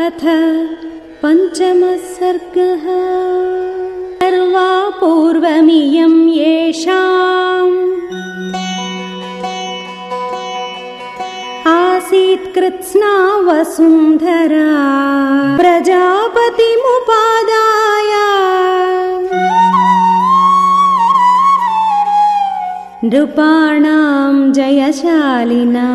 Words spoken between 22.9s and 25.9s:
नृपाणाम् जयशालिना